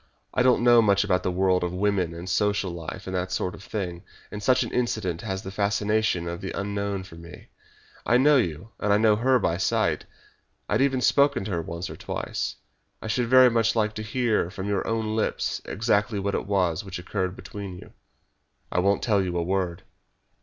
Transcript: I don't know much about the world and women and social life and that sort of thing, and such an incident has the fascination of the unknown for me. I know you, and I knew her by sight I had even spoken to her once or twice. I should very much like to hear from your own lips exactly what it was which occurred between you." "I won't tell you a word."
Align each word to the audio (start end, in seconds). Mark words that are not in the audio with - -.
I 0.33 0.41
don't 0.41 0.63
know 0.63 0.81
much 0.81 1.03
about 1.03 1.21
the 1.21 1.29
world 1.29 1.63
and 1.63 1.77
women 1.77 2.11
and 2.15 2.27
social 2.27 2.71
life 2.71 3.05
and 3.05 3.15
that 3.15 3.31
sort 3.31 3.53
of 3.53 3.61
thing, 3.61 4.01
and 4.31 4.41
such 4.41 4.63
an 4.63 4.71
incident 4.73 5.21
has 5.21 5.43
the 5.43 5.51
fascination 5.51 6.27
of 6.27 6.41
the 6.41 6.51
unknown 6.59 7.03
for 7.03 7.13
me. 7.17 7.49
I 8.03 8.17
know 8.17 8.37
you, 8.37 8.69
and 8.79 8.91
I 8.91 8.97
knew 8.97 9.17
her 9.17 9.37
by 9.37 9.57
sight 9.57 10.05
I 10.67 10.73
had 10.73 10.81
even 10.81 11.01
spoken 11.01 11.45
to 11.45 11.51
her 11.51 11.61
once 11.61 11.87
or 11.87 11.95
twice. 11.97 12.55
I 12.99 13.05
should 13.05 13.27
very 13.27 13.51
much 13.51 13.75
like 13.75 13.93
to 13.93 14.01
hear 14.01 14.49
from 14.49 14.67
your 14.67 14.87
own 14.87 15.15
lips 15.15 15.61
exactly 15.65 16.17
what 16.17 16.33
it 16.33 16.47
was 16.47 16.83
which 16.83 16.97
occurred 16.97 17.35
between 17.35 17.75
you." 17.77 17.93
"I 18.71 18.79
won't 18.79 19.03
tell 19.03 19.21
you 19.23 19.37
a 19.37 19.43
word." 19.43 19.83